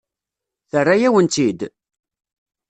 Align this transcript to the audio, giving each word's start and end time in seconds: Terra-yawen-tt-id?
Terra-yawen-tt-id? 0.69 1.59